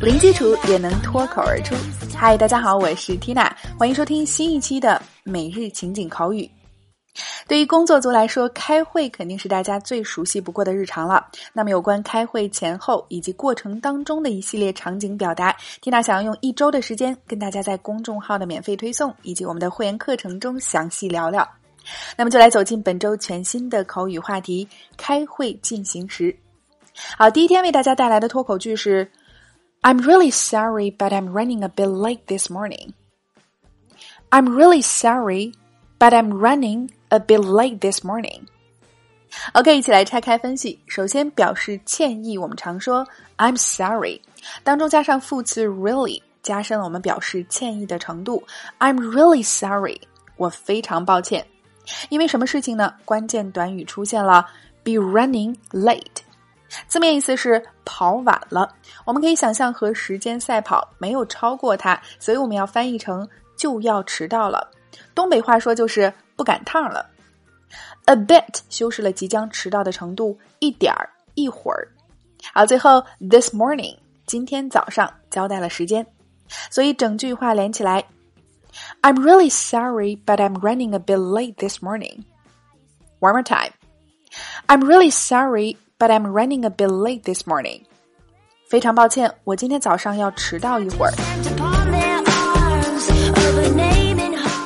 [0.00, 1.74] 零基础也能脱口而出。
[2.16, 6.50] 嗨，大家好，我是 Tina，欢迎收听新一期的每日情景口语。
[7.48, 11.26] 对于工作族来说，开会肯定是大家最熟悉不过的日常了。
[11.52, 21.48] 那么，有关开会前后以及过程当中的一系列场景表达，Tina 想要用一周的时间跟大家在公众号的免费推送以及我们的会员课程中详细聊聊。
[22.16, 26.36] 那么，就来走进本周全新的口语话题——开会进行时。
[27.16, 29.10] 好，第一天为大家带来的脱口句是。
[29.80, 32.94] I'm really sorry, but I'm running a bit late this morning.
[34.28, 35.52] I'm really sorry,
[36.00, 38.42] but I'm running a bit late this morning.
[39.52, 40.78] OK，一起来拆开分析。
[40.86, 44.20] 首先，表示歉意，我们常说 I'm sorry，
[44.64, 48.42] 当中加上副词 really，加深了我们表示歉意的程度。
[48.78, 50.00] I'm really sorry，
[50.36, 51.46] 我非常抱歉。
[52.08, 52.94] 因为什么事情呢？
[53.04, 54.46] 关键短语出现了
[54.82, 56.22] ，be running late。
[56.86, 58.74] 字面意思是跑晚了，
[59.06, 64.70] 我们可以想象和时间赛跑，没有超过它，所以我们要翻译成就要迟到了。
[65.15, 67.09] 东北话说就是不赶趟了。
[68.05, 71.87] A bit 修饰了即将迟到的程度，一点儿，一会儿。
[72.53, 76.05] 好，最后 this morning 今天早上交代了时间，
[76.69, 78.03] 所以整句话连起来。
[79.01, 82.23] I'm really sorry, but I'm running a bit late this morning.
[83.19, 83.71] One more time.
[84.67, 85.77] I'm really sorry.
[85.99, 87.83] But I'm running a bit late this morning.
[88.67, 91.13] 非常抱歉，我今天早上要迟到一会儿。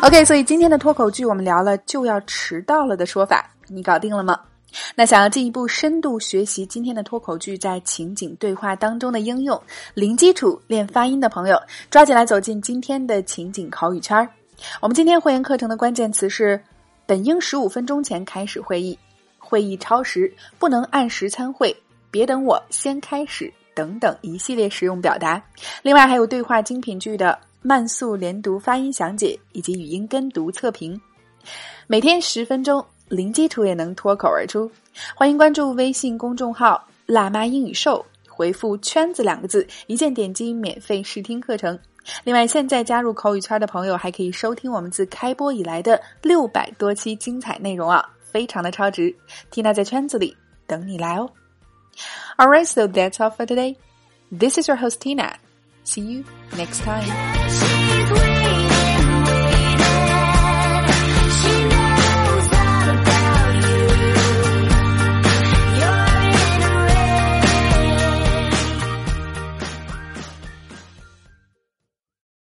[0.02, 4.36] OK，所以今天的脱口剧我们聊了就要迟到了的说法，你搞定了吗？
[4.96, 9.62] 那想要进一步深度学习今天的脱口剧在情景对话当中的应用，
[9.94, 11.56] 零基础练发音的朋友，
[11.88, 14.28] 抓紧来走进今天的情景口语圈儿。
[14.80, 16.60] 我们今天会员课程的关键词是：
[17.06, 18.98] 本应十五分钟前开始会议。
[19.38, 21.72] 会议超时，不能按时参会，
[22.10, 25.40] 别等我先开始，等等一系列实用表达。
[25.80, 31.00] 另外还有对话精品剧的慢速连读发音详解以及语音跟读测评。
[31.86, 34.70] 每天十分钟，零基础也能脱口而出。
[35.14, 41.78] 欢迎关注微信公众号“辣妈英语秀”，回复“圈子”两个字，一键点击免费试听课程。
[42.24, 48.04] 另外，现在加入口语圈的朋友还可以收听我们自开播以来的六百多期精彩内容啊！
[48.24, 49.14] 非常的超值
[49.52, 50.36] ，Tina 在圈子里
[50.66, 51.30] 等你来哦。
[52.38, 53.76] Alright, so that's all for today.
[54.36, 55.34] This is your host Tina.
[55.84, 56.24] See you
[56.56, 58.41] next time.